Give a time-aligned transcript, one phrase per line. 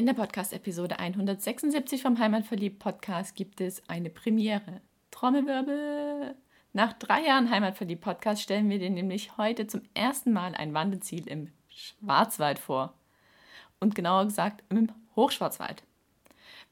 [0.00, 4.80] In der Podcast-Episode 176 vom Heimatverliebt-Podcast gibt es eine Premiere.
[5.10, 6.36] Trommelwirbel!
[6.72, 11.52] Nach drei Jahren Heimatverliebt-Podcast stellen wir dir nämlich heute zum ersten Mal ein Wandeziel im
[11.68, 12.94] Schwarzwald vor.
[13.78, 15.82] Und genauer gesagt im Hochschwarzwald.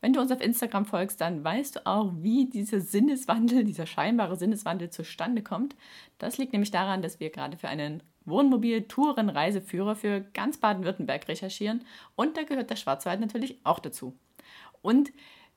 [0.00, 4.36] Wenn du uns auf Instagram folgst, dann weißt du auch, wie dieser Sinneswandel, dieser scheinbare
[4.36, 5.76] Sinneswandel zustande kommt.
[6.16, 11.84] Das liegt nämlich daran, dass wir gerade für einen Wohnmobil-Touren-Reiseführer für ganz Baden-Württemberg recherchieren
[12.16, 14.16] und da gehört der Schwarzwald natürlich auch dazu.
[14.82, 15.12] Und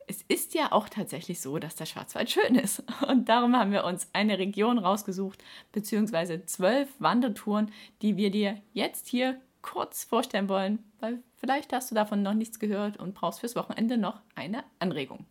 [0.08, 2.84] es ist ja auch tatsächlich so, dass der Schwarzwald schön ist.
[3.08, 9.08] Und darum haben wir uns eine Region rausgesucht, beziehungsweise zwölf Wandertouren, die wir dir jetzt
[9.08, 13.56] hier kurz vorstellen wollen, weil vielleicht hast du davon noch nichts gehört und brauchst fürs
[13.56, 15.26] Wochenende noch eine Anregung.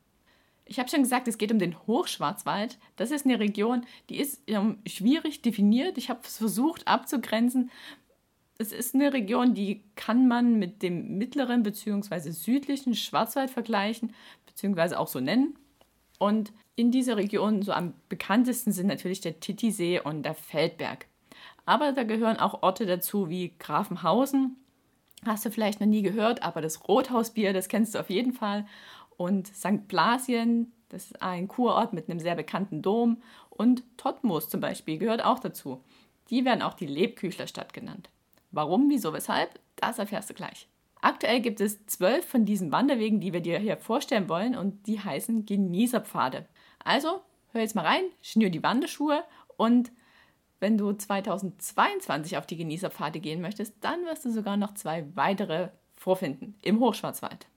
[0.71, 2.79] Ich habe schon gesagt, es geht um den Hochschwarzwald.
[2.95, 5.99] Das ist eine Region, die ist ähm, schwierig definiert.
[5.99, 7.73] Ich habe es versucht abzugrenzen.
[8.57, 12.31] Es ist eine Region, die kann man mit dem mittleren bzw.
[12.31, 14.15] südlichen Schwarzwald vergleichen,
[14.47, 15.59] beziehungsweise auch so nennen.
[16.21, 21.07] Und in dieser Region so am bekanntesten sind natürlich der Titisee und der Feldberg.
[21.67, 24.57] Aber da gehören auch Orte dazu wie Grafenhausen.
[25.27, 28.67] Hast du vielleicht noch nie gehört, aber das Rothausbier, das kennst du auf jeden Fall.
[29.21, 29.87] Und St.
[29.87, 33.21] Blasien, das ist ein Kurort mit einem sehr bekannten Dom.
[33.51, 35.85] Und Totmoos zum Beispiel gehört auch dazu.
[36.31, 38.09] Die werden auch die Lebküchlerstadt genannt.
[38.51, 40.69] Warum, wieso, weshalb, das erfährst du gleich.
[41.03, 45.01] Aktuell gibt es zwölf von diesen Wanderwegen, die wir dir hier vorstellen wollen und die
[45.01, 46.47] heißen Genießerpfade.
[46.83, 47.21] Also
[47.53, 49.23] hör jetzt mal rein, schnür die Wanderschuhe
[49.59, 49.93] und
[50.61, 55.69] wenn du 2022 auf die Genießerpfade gehen möchtest, dann wirst du sogar noch zwei weitere
[55.95, 57.50] vorfinden im Hochschwarzwald.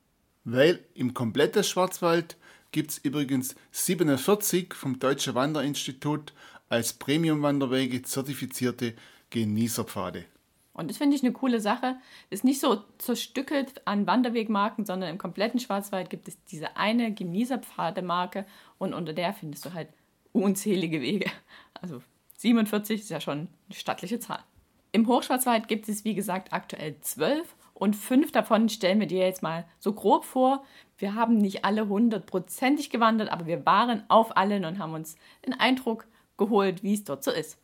[0.44, 2.38] Weil im kompletten Schwarzwald
[2.72, 6.34] gibt es übrigens 47 vom Deutschen Wanderinstitut
[6.70, 8.94] als Premium-Wanderwege zertifizierte
[9.30, 10.26] Genießerpfade.
[10.74, 11.98] Und das finde ich eine coole Sache.
[12.32, 18.46] Ist nicht so zerstückelt an Wanderwegmarken, sondern im kompletten Schwarzwald gibt es diese eine Genießerpfade-Marke
[18.80, 19.90] und unter der findest du halt
[20.32, 21.30] unzählige Wege.
[21.76, 22.02] Also
[22.38, 24.44] 47 ist ja schon eine stattliche Zahl.
[24.92, 29.44] Im Hochschwarzwald gibt es, wie gesagt, aktuell zwölf und fünf davon stellen wir dir jetzt
[29.44, 30.64] mal so grob vor.
[30.98, 35.60] Wir haben nicht alle hundertprozentig gewandert, aber wir waren auf allen und haben uns einen
[35.60, 36.08] Eindruck
[36.38, 37.60] geholt, wie es dort so ist.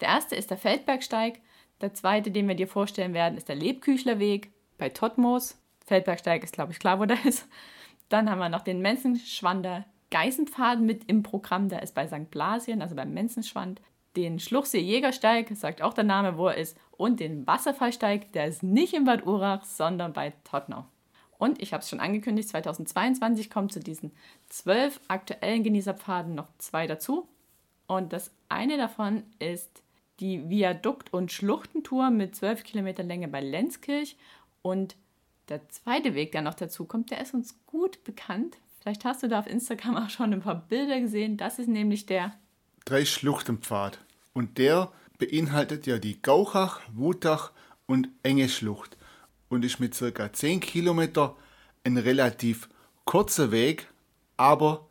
[0.00, 1.40] Der erste ist der Feldbergsteig.
[1.80, 5.60] Der zweite, den wir dir vorstellen werden, ist der Lebküchlerweg bei Totmoos.
[5.84, 7.48] Feldbergsteig ist, glaube ich, klar, wo der ist.
[8.08, 11.68] Dann haben wir noch den Menzenschwander Geißenpfad mit im Programm.
[11.68, 12.30] Der ist bei St.
[12.30, 13.80] Blasien, also beim Menzenschwand
[14.16, 18.62] den Schluchsee Jägersteig, sagt auch der Name, wo er ist, und den Wasserfallsteig, der ist
[18.62, 20.84] nicht in Bad Urach, sondern bei Tottenau.
[21.38, 24.12] Und ich habe es schon angekündigt, 2022 kommt zu diesen
[24.48, 27.28] zwölf aktuellen Genießerpfaden noch zwei dazu.
[27.86, 29.82] Und das eine davon ist
[30.20, 34.16] die Viadukt- und Schluchtentour mit 12 Kilometer Länge bei Lenzkirch.
[34.62, 34.96] Und
[35.48, 38.56] der zweite Weg, der noch dazu kommt, der ist uns gut bekannt.
[38.80, 41.36] Vielleicht hast du da auf Instagram auch schon ein paar Bilder gesehen.
[41.36, 42.32] Das ist nämlich der
[42.84, 43.98] Drei-Schluchtenpfad.
[44.32, 47.52] Und der beinhaltet ja die Gauchach, Wutach
[47.86, 48.96] und Enge Schlucht
[49.48, 50.32] und ist mit ca.
[50.32, 51.36] 10 Kilometer
[51.84, 52.68] ein relativ
[53.04, 53.88] kurzer Weg,
[54.36, 54.86] aber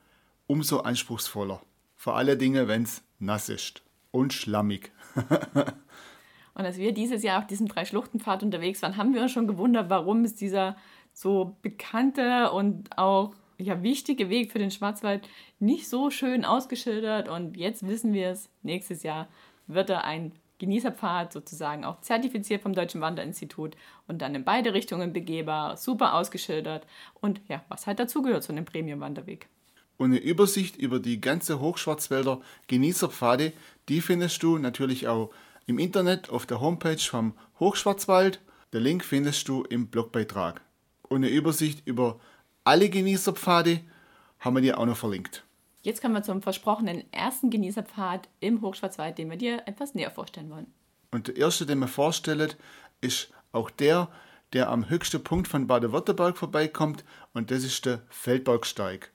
[0.48, 1.62] umso anspruchsvoller.
[1.96, 4.92] Vor allen Dingen, wenn es nass ist und schlammig.
[5.16, 9.90] und als wir dieses Jahr auf diesem Drei-Schluchtenpfad unterwegs waren, haben wir uns schon gewundert,
[9.90, 10.78] warum ist dieser
[11.14, 15.28] so bekannte und auch ja, wichtige Weg für den Schwarzwald
[15.60, 19.28] nicht so schön ausgeschildert und jetzt wissen wir es, nächstes Jahr
[19.68, 23.76] wird er ein Genießerpfad sozusagen auch zertifiziert vom Deutschen Wanderinstitut
[24.08, 26.88] und dann in beide Richtungen begehbar, super ausgeschildert
[27.20, 29.50] und ja, was halt dazugehört zu einem Premium-Wanderweg.
[29.98, 33.54] Und eine Übersicht über die ganze Hochschwarzwälder Genießerpfade,
[33.90, 35.32] die findest du natürlich auch
[35.66, 38.42] im Internet auf der Homepage vom Hochschwarzwald.
[38.74, 40.62] Der Link findest du im Blogbeitrag.
[41.04, 42.20] Und eine Übersicht über
[42.64, 43.82] alle Genießerpfade
[44.40, 45.44] haben wir dir auch noch verlinkt.
[45.82, 50.50] Jetzt kommen wir zum versprochenen ersten Genießerpfad im Hochschwarzwald, den wir dir etwas näher vorstellen
[50.50, 50.68] wollen.
[51.12, 52.54] Und der erste, den wir vorstellen,
[53.02, 54.08] ist auch der,
[54.54, 59.12] der am höchsten Punkt von Baden-Württemberg vorbeikommt und das ist der Feldbergsteig.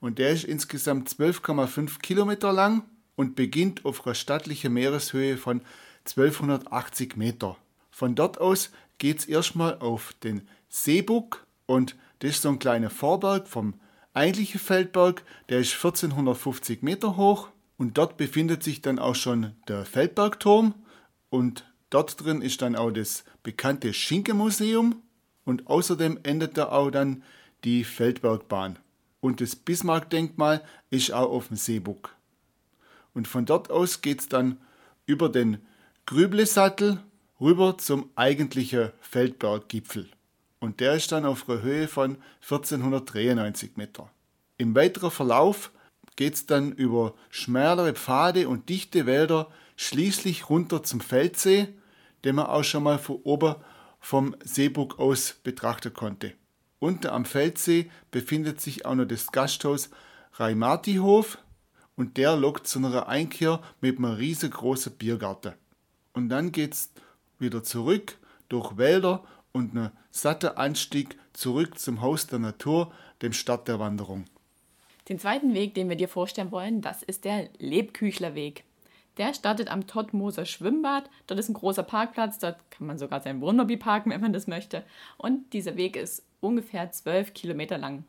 [0.00, 2.84] Und der ist insgesamt 12,5 Kilometer lang
[3.16, 5.62] und beginnt auf einer stattlichen Meereshöhe von
[6.06, 7.56] 1280 Meter.
[7.90, 12.88] Von dort aus geht es erstmal auf den Seebuck und das ist so ein kleiner
[12.88, 13.74] Vorberg vom
[14.14, 17.48] eigentliche Feldberg, der ist 1450 Meter hoch
[17.78, 20.72] und dort befindet sich dann auch schon der Feldbergturm
[21.30, 25.02] und dort drin ist dann auch das bekannte Schinke-Museum
[25.44, 27.24] und außerdem endet da auch dann
[27.64, 28.78] die Feldbergbahn.
[29.20, 32.14] Und das Bismarck-Denkmal ist auch auf dem Seebuck.
[33.14, 34.58] Und von dort aus geht es dann
[35.06, 35.58] über den
[36.06, 37.02] Grüble-Sattel
[37.40, 40.08] rüber zum eigentlichen Feldberggipfel.
[40.62, 44.08] Und der ist dann auf einer Höhe von 1493 Meter.
[44.58, 45.72] Im weiteren Verlauf
[46.14, 51.66] geht es dann über schmälere Pfade und dichte Wälder schließlich runter zum Feldsee,
[52.22, 53.56] den man auch schon mal von oben
[53.98, 56.34] vom Seebuck aus betrachten konnte.
[56.78, 59.90] Unten am Feldsee befindet sich auch noch das Gasthaus
[60.34, 61.38] Raimartihof
[61.96, 65.54] und der lockt zu einer Einkehr mit einem riesengroßen Biergarten.
[66.12, 66.92] Und dann geht's
[67.40, 68.16] wieder zurück
[68.48, 74.24] durch Wälder und einen satten Anstieg zurück zum Haus der Natur, dem Start der Wanderung.
[75.08, 78.64] Den zweiten Weg, den wir dir vorstellen wollen, das ist der Lebküchlerweg.
[79.18, 81.10] Der startet am Tottmoser Schwimmbad.
[81.26, 82.38] Dort ist ein großer Parkplatz.
[82.38, 84.84] Dort kann man sogar sein Wohnmobil parken, wenn man das möchte.
[85.18, 88.04] Und dieser Weg ist ungefähr zwölf Kilometer lang.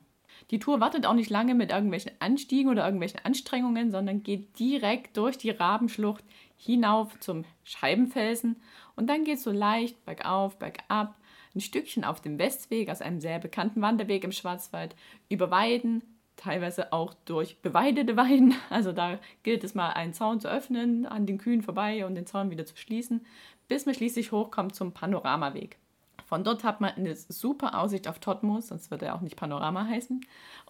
[0.52, 5.18] Die Tour wartet auch nicht lange mit irgendwelchen Anstiegen oder irgendwelchen Anstrengungen, sondern geht direkt
[5.18, 6.24] durch die Rabenschlucht
[6.58, 8.56] hinauf zum Scheibenfelsen
[8.96, 11.16] und dann geht es so leicht bergauf, bergab,
[11.56, 14.96] ein Stückchen auf dem Westweg, aus einem sehr bekannten Wanderweg im Schwarzwald,
[15.30, 16.04] über Weiden,
[16.36, 18.56] teilweise auch durch beweidete Weiden.
[18.70, 22.26] Also da gilt es mal, einen Zaun zu öffnen, an den Kühen vorbei und den
[22.26, 23.26] Zaun wieder zu schließen,
[23.68, 25.78] bis man schließlich hochkommt zum Panoramaweg.
[26.26, 29.86] Von dort hat man eine super Aussicht auf Totmos, sonst würde er auch nicht Panorama
[29.86, 30.26] heißen,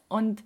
[0.09, 0.43] und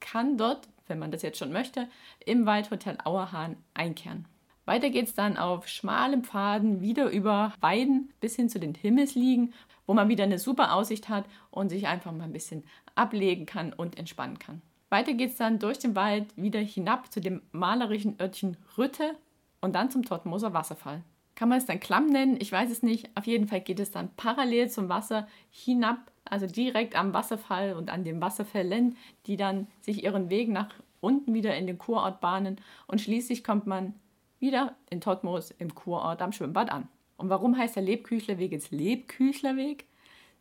[0.00, 1.88] kann dort, wenn man das jetzt schon möchte,
[2.24, 4.26] im Waldhotel Auerhahn einkehren.
[4.64, 9.54] Weiter geht es dann auf schmalen Pfaden wieder über Weiden bis hin zu den Himmelsliegen,
[9.88, 12.62] wo man wieder eine super Aussicht hat und sich einfach mal ein bisschen
[12.94, 14.62] ablegen kann und entspannen kann.
[14.90, 19.16] Weiter geht es dann durch den Wald wieder hinab zu dem malerischen Örtchen Rütte
[19.60, 21.02] und dann zum Totmoser Wasserfall.
[21.34, 22.36] Kann man es dann Klamm nennen?
[22.38, 23.10] Ich weiß es nicht.
[23.16, 27.90] Auf jeden Fall geht es dann parallel zum Wasser hinab, also direkt am Wasserfall und
[27.90, 28.96] an den Wasserfällen,
[29.26, 30.68] die dann sich ihren Weg nach
[31.00, 33.94] unten wieder in den Kurort bahnen und schließlich kommt man
[34.38, 36.88] wieder in Todtmoos im Kurort am Schwimmbad an.
[37.18, 39.84] Und warum heißt der Lebküchlerweg jetzt Lebküchlerweg?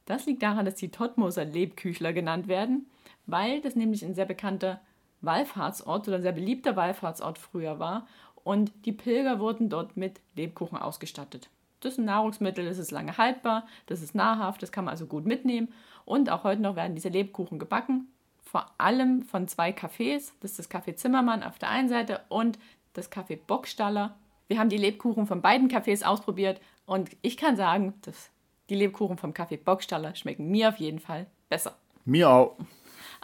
[0.06, 2.86] Das liegt daran, dass die Todtmoser Lebküchler genannt werden,
[3.26, 4.80] weil das nämlich ein sehr bekannter
[5.22, 8.08] Wallfahrtsort oder ein sehr beliebter Wallfahrtsort früher war
[8.44, 11.50] und die Pilger wurden dort mit Lebkuchen ausgestattet.
[11.82, 15.06] Das ist ein Nahrungsmittel, das ist lange haltbar, das ist nahrhaft, das kann man also
[15.06, 15.74] gut mitnehmen
[16.06, 18.08] und auch heute noch werden diese Lebkuchen gebacken,
[18.44, 22.58] vor allem von zwei Cafés, das ist das Café Zimmermann auf der einen Seite und
[22.94, 24.16] das Café Bockstaller.
[24.48, 28.30] Wir haben die Lebkuchen von beiden Cafés ausprobiert und ich kann sagen, dass
[28.70, 31.78] die Lebkuchen vom Café Bockstaller schmecken mir auf jeden Fall besser.
[32.06, 32.58] Mir auch.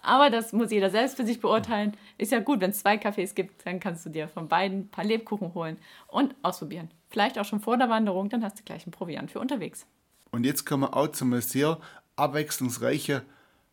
[0.01, 1.95] Aber das muss jeder selbst für sich beurteilen.
[2.17, 4.87] Ist ja gut, wenn es zwei Cafés gibt, dann kannst du dir von beiden ein
[4.89, 5.77] paar Lebkuchen holen
[6.07, 6.91] und ausprobieren.
[7.09, 9.85] Vielleicht auch schon vor der Wanderung, dann hast du gleich einen Proviant für unterwegs.
[10.31, 11.79] Und jetzt kommen wir auch zum sehr
[12.17, 13.21] abwechslungsreichen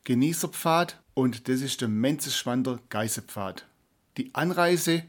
[0.04, 3.66] Genießerpfad und das ist der Menzeschwander Geißepfad.
[4.16, 5.02] Die Anreise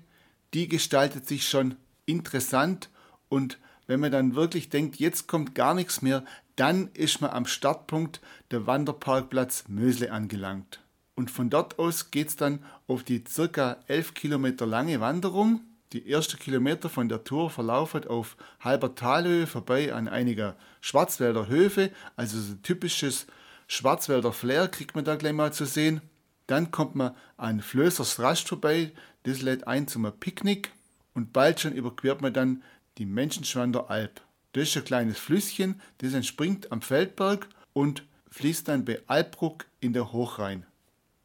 [0.54, 1.76] die gestaltet sich schon
[2.12, 2.90] interessant
[3.30, 6.24] und wenn man dann wirklich denkt, jetzt kommt gar nichts mehr,
[6.56, 8.22] dann ist man am Startpunkt
[8.52, 10.82] der Wanderparkplatz Mösle angelangt.
[11.16, 15.62] Und von dort aus geht es dann auf die circa 11 Kilometer lange Wanderung.
[15.94, 21.92] Die ersten Kilometer von der Tour verlaufen auf halber Talhöhe vorbei an einiger Schwarzwälder Höfe,
[22.16, 23.28] also so typisches
[23.68, 26.02] Schwarzwälder Flair kriegt man da gleich mal zu sehen.
[26.48, 28.92] Dann kommt man an Flößers Rast vorbei,
[29.24, 30.72] das lädt ein zum Picknick
[31.14, 32.64] und bald schon überquert man dann
[32.98, 34.22] die Menschenschwander Alp.
[34.54, 39.94] Das ist ein kleines Flüsschen, das entspringt am Feldberg und fließt dann bei Alpbruck in
[39.94, 40.66] der Hochrhein.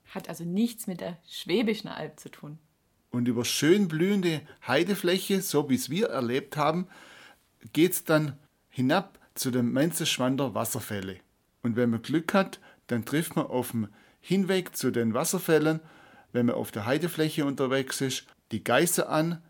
[0.08, 2.58] Hat also nichts mit der Schwäbischen Alb zu tun.
[3.10, 6.86] Und über schön blühende Heidefläche, so wie es wir erlebt haben,
[7.72, 8.38] geht es dann
[8.68, 11.18] hinab zu den Menzeschwander Wasserfälle.
[11.62, 13.88] Und wenn man Glück hat, dann trifft man auf dem
[14.20, 15.80] Hinweg zu den Wasserfällen
[16.36, 19.42] wenn man auf der Heidefläche unterwegs ist, die Geiße an,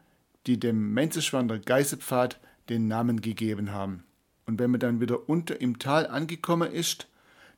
[0.46, 2.38] die dem Menzeschwander Geißepfad
[2.68, 4.04] den Namen gegeben haben.
[4.46, 7.08] Und wenn man dann wieder unten im Tal angekommen ist,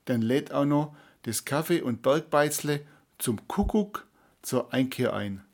[0.06, 2.80] dann lädt auch noch das Kaffee- und Bergbeizle
[3.18, 4.06] zum Kuckuck
[4.42, 5.44] zur Einkehr ein.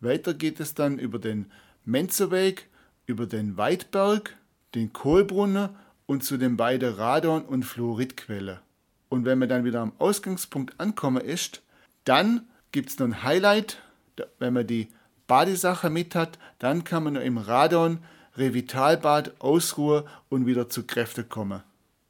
[0.00, 1.50] Weiter geht es dann über den
[1.84, 2.68] Menzerweg,
[3.06, 4.36] über den Weidberg,
[4.74, 5.70] den Kohlbrunnen
[6.06, 8.58] und zu den beiden Radon- und Fluoridquellen.
[9.08, 11.62] Und wenn man dann wieder am Ausgangspunkt ankommen ist,
[12.04, 13.78] dann gibt es noch ein Highlight.
[14.38, 14.88] Wenn man die
[15.26, 17.98] Badesache mit hat, dann kann man im Radon
[18.36, 21.62] Revitalbad ausruhen und wieder zu Kräfte kommen.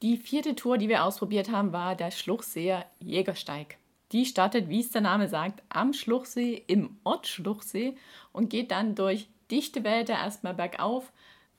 [0.03, 3.77] Die vierte Tour, die wir ausprobiert haben, war der Schluchseer Jägersteig.
[4.13, 7.97] Die startet, wie es der Name sagt, am Schluchsee, im Ort Schluchsee
[8.33, 11.13] und geht dann durch dichte Wälder erstmal bergauf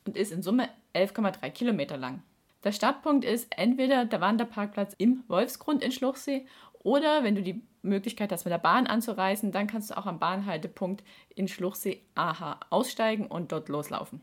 [0.06, 2.22] und ist in Summe 11,3 Kilometer lang.
[2.64, 6.46] Der Startpunkt ist entweder der Wanderparkplatz im Wolfsgrund in Schluchsee
[6.84, 10.20] oder wenn du die Möglichkeit hast, mit der Bahn anzureisen, dann kannst du auch am
[10.20, 11.04] Bahnhaltepunkt
[11.36, 14.22] in Schluchsee AH aussteigen und dort loslaufen.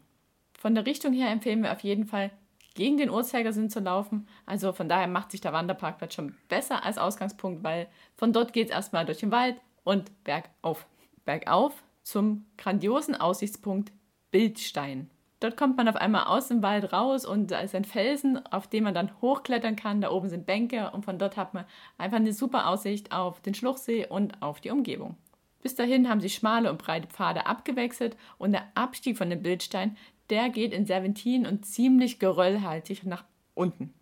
[0.59, 2.31] Von der Richtung her empfehlen wir auf jeden Fall,
[2.75, 4.29] gegen den Uhrzeigersinn zu laufen.
[4.47, 8.69] Also von daher macht sich der Wanderparkplatz schon besser als Ausgangspunkt, weil von dort geht
[8.69, 10.87] es erstmal durch den Wald und bergauf.
[11.25, 13.93] Bergauf zum grandiosen Aussichtspunkt
[14.31, 15.11] Bildstein.
[15.41, 18.67] Dort kommt man auf einmal aus dem Wald raus und da ist ein Felsen, auf
[18.67, 20.03] dem man dann hochklettern kann.
[20.03, 21.65] Da oben sind Bänke und von dort hat man
[21.97, 25.17] einfach eine super Aussicht auf den Schluchsee und auf die Umgebung.
[25.63, 29.97] Bis dahin haben sie schmale und breite Pfade abgewechselt und der Abstieg von dem Bildstein,
[30.29, 33.95] der geht in Serpentin und ziemlich geröllhaltig nach unten.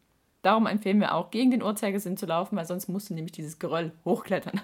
[0.42, 3.59] Darum empfehlen wir auch, gegen den Uhrzeigersinn zu laufen, weil sonst musst du nämlich dieses
[3.59, 4.61] Geröll hochklettern.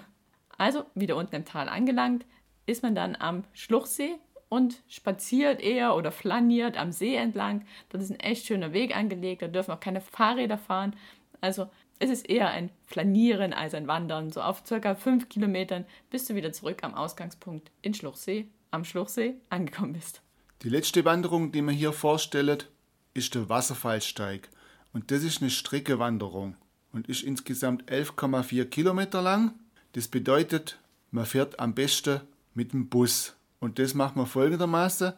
[0.57, 2.25] Also, wieder unten im Tal angelangt,
[2.65, 4.15] ist man dann am Schluchsee
[4.55, 7.65] und spaziert eher oder flaniert am See entlang.
[7.89, 10.95] Das ist ein echt schöner Weg angelegt, da dürfen auch keine Fahrräder fahren.
[11.41, 11.69] Also
[11.99, 14.31] es ist eher ein Flanieren als ein Wandern.
[14.31, 19.35] So auf circa fünf Kilometern bist du wieder zurück am Ausgangspunkt in Schluchsee, am Schluchsee
[19.49, 20.21] angekommen bist.
[20.63, 22.69] Die letzte Wanderung, die man hier vorstellt,
[23.13, 24.49] ist der Wasserfallsteig.
[24.93, 26.55] Und das ist eine Streckewanderung
[26.93, 29.53] und ist insgesamt 11,4 Kilometer lang.
[29.91, 30.79] Das bedeutet,
[31.11, 32.21] man fährt am besten
[32.53, 33.35] mit dem Bus.
[33.59, 35.13] Und das macht man folgendermaßen,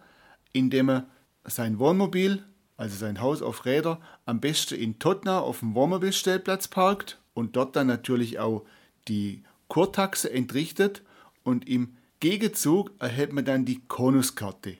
[0.53, 1.05] indem man
[1.43, 2.43] sein Wohnmobil,
[2.75, 7.75] also sein Haus auf Räder, am besten in Tottenau auf dem Wohnmobilstellplatz parkt und dort
[7.75, 8.65] dann natürlich auch
[9.07, 11.01] die Kurtaxe entrichtet
[11.43, 14.77] und im Gegenzug erhält man dann die Konuskarte.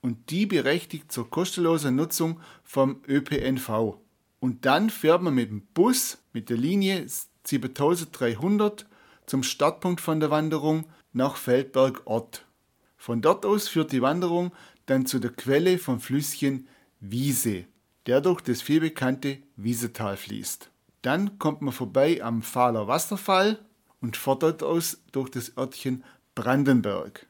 [0.00, 3.98] Und die berechtigt zur kostenlosen Nutzung vom ÖPNV.
[4.38, 7.06] Und dann fährt man mit dem Bus mit der Linie
[7.44, 8.86] 7300
[9.26, 12.45] zum Startpunkt von der Wanderung nach Feldberg Ort.
[13.06, 14.50] Von dort aus führt die Wanderung
[14.86, 16.66] dann zu der Quelle vom Flüsschen
[16.98, 17.66] Wiese,
[18.06, 20.72] der durch das vielbekannte Wiesetal fließt.
[21.02, 23.60] Dann kommt man vorbei am Fahler Wasserfall
[24.00, 26.02] und fährt dort aus durch das Örtchen
[26.34, 27.26] Brandenberg.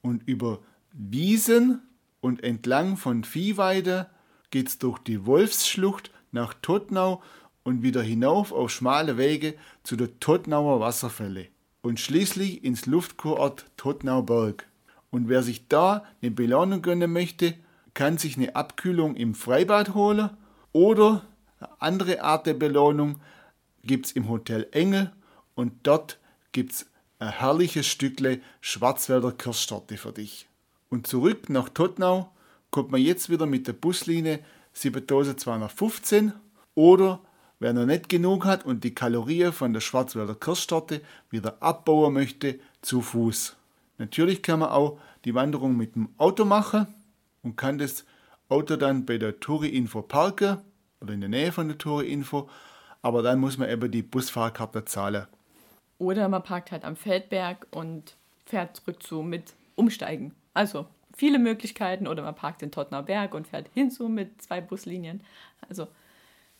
[0.00, 0.60] Und über
[0.94, 1.82] Wiesen
[2.22, 4.08] und entlang von Viehweide
[4.48, 7.22] geht es durch die Wolfsschlucht nach Tottenau
[7.64, 11.48] und wieder hinauf auf schmale Wege zu der Tottenauer Wasserfälle
[11.82, 14.66] und schließlich ins Luftkurort Tottenauberg.
[15.10, 17.54] Und wer sich da eine Belohnung gönnen möchte,
[17.94, 20.30] kann sich eine Abkühlung im Freibad holen
[20.72, 21.24] oder
[21.60, 23.20] eine andere Art der Belohnung
[23.82, 25.12] gibt es im Hotel Engel
[25.54, 26.18] und dort
[26.52, 26.86] gibt es
[27.18, 30.46] ein herrliches Stückle Schwarzwälder Kirschtorte für dich.
[30.90, 32.30] Und zurück nach Tottenau
[32.70, 34.40] kommt man jetzt wieder mit der Buslinie
[34.74, 36.32] 7215
[36.74, 37.20] oder
[37.58, 41.00] wer noch nicht genug hat und die Kalorien von der Schwarzwälder Kirschtorte
[41.30, 43.57] wieder abbauen möchte, zu Fuß.
[43.98, 46.86] Natürlich kann man auch die Wanderung mit dem Auto machen
[47.42, 48.04] und kann das
[48.48, 50.58] Auto dann bei der Touri-Info parken
[51.00, 52.48] oder in der Nähe von der Touri-Info,
[53.02, 55.26] aber dann muss man eben die Busfahrkarte zahlen.
[55.98, 60.32] Oder man parkt halt am Feldberg und fährt zurück zu mit Umsteigen.
[60.54, 60.86] Also
[61.16, 65.22] viele Möglichkeiten oder man parkt in Tottener Berg und fährt hinzu mit zwei Buslinien.
[65.68, 65.88] Also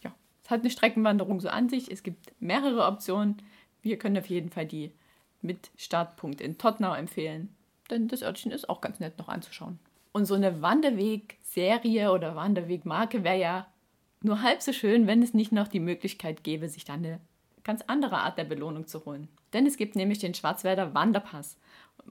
[0.02, 1.90] ja, es hat eine Streckenwanderung so an sich.
[1.90, 3.40] Es gibt mehrere Optionen.
[3.80, 4.92] Wir können auf jeden Fall die
[5.40, 7.54] mit Startpunkt in Tottenau empfehlen,
[7.90, 9.78] denn das Örtchen ist auch ganz nett noch anzuschauen.
[10.12, 13.66] Und so eine Wanderweg-Serie oder Wanderwegmarke wäre ja
[14.22, 17.20] nur halb so schön, wenn es nicht noch die Möglichkeit gäbe, sich dann eine
[17.62, 19.28] ganz andere Art der Belohnung zu holen.
[19.52, 21.56] Denn es gibt nämlich den Schwarzwälder Wanderpass.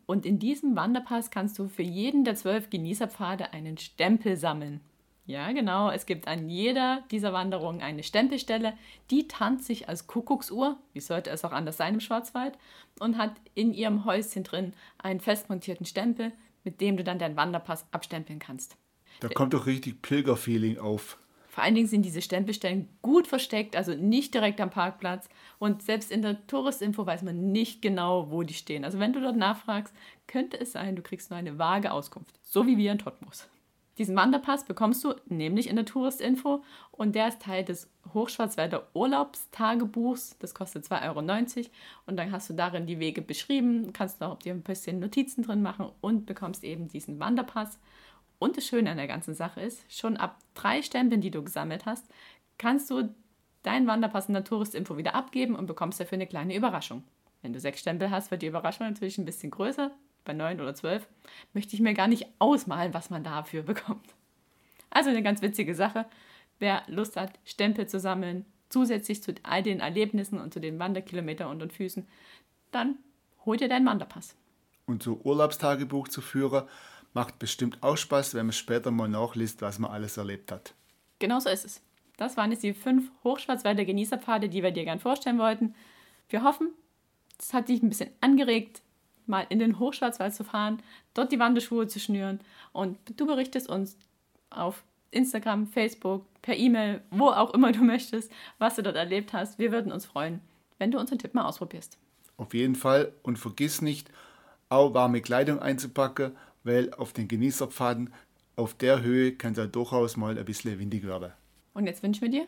[0.06, 4.82] Und in diesem Wanderpass kannst du für jeden der zwölf Genießerpfade einen Stempel sammeln.
[5.28, 5.92] Ja, genau.
[5.92, 8.74] Es gibt an jeder dieser Wanderungen eine Stempelstelle,
[9.12, 12.58] die tarnt sich als Kuckucksuhr, wie sollte es auch anders sein im Schwarzwald,
[13.00, 16.32] und hat in ihrem Häuschen drin einen festmontierten Stempel,
[16.64, 18.78] mit dem du dann deinen Wanderpass abstempeln kannst.
[19.20, 21.18] Da kommt doch richtig Pilgerfeeling auf.
[21.50, 25.28] Vor allen Dingen sind diese Stempelstellen gut versteckt, also nicht direkt am Parkplatz.
[25.60, 28.86] Und selbst in der Touristinfo weiß man nicht genau, wo die stehen.
[28.86, 29.94] Also wenn du dort nachfragst,
[30.28, 32.40] könnte es sein, du kriegst nur eine vage Auskunft.
[32.44, 33.50] So wie wir in Totmus.
[33.98, 40.38] Diesen Wanderpass bekommst du nämlich in der Touristinfo und der ist Teil des Hochschwarzwälder Urlaubstagebuchs.
[40.38, 41.70] Das kostet 2,90 Euro
[42.06, 45.64] und dann hast du darin die Wege beschrieben, kannst noch dir ein bisschen Notizen drin
[45.64, 47.80] machen und bekommst eben diesen Wanderpass.
[48.40, 51.88] Und das Schöne an der ganzen Sache ist, schon ab drei Stempeln, die du gesammelt
[51.88, 52.06] hast,
[52.60, 53.10] kannst du
[53.64, 57.04] deinen Wanderpass in der Touristinfo wieder abgeben und bekommst dafür eine kleine Überraschung.
[57.42, 59.92] Wenn du sechs Stempel hast, wird die Überraschung natürlich ein bisschen größer
[60.28, 61.08] bei neun oder zwölf,
[61.54, 64.14] möchte ich mir gar nicht ausmalen, was man dafür bekommt.
[64.90, 66.06] Also eine ganz witzige Sache.
[66.60, 71.50] Wer Lust hat, Stempel zu sammeln, zusätzlich zu all den Erlebnissen und zu den Wanderkilometern
[71.50, 72.08] unter den Füßen,
[72.72, 72.98] dann
[73.46, 74.36] hol dir deinen Wanderpass.
[74.86, 76.68] Und so Urlaubstagebuch zu führen,
[77.14, 80.74] macht bestimmt auch Spaß, wenn man später mal nachliest, was man alles erlebt hat.
[81.20, 81.82] Genau so ist es.
[82.18, 85.76] Das waren jetzt die fünf Hochschwarzwälder Genießerpfade, die wir dir gern vorstellen wollten.
[86.30, 86.72] Wir hoffen,
[87.40, 88.82] es hat dich ein bisschen angeregt,
[89.28, 90.82] mal in den Hochschwarzwald zu fahren,
[91.14, 92.40] dort die Wanderschuhe zu schnüren
[92.74, 93.98] und du berichtest uns
[94.50, 99.60] auf Instagram, Facebook, per E-Mail, wo auch immer du möchtest, was du dort erlebt hast.
[99.60, 100.42] Wir würden uns freuen,
[100.78, 101.98] wenn du unseren Tipp mal ausprobierst.
[102.38, 104.12] Auf jeden Fall und vergiss nicht,
[104.70, 108.14] auch warme Kleidung einzupacken, weil auf den Genießerpfaden
[108.56, 111.32] auf der Höhe kann es ja durchaus mal ein bisschen windig werden.
[111.74, 112.48] Und jetzt wünschen wir dir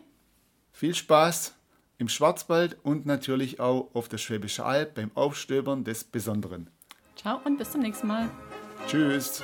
[0.72, 1.54] viel Spaß
[2.00, 6.70] im Schwarzwald und natürlich auch auf der Schwäbische Alb beim Aufstöbern des Besonderen.
[7.14, 8.30] Ciao und bis zum nächsten Mal.
[8.88, 9.42] Tschüss.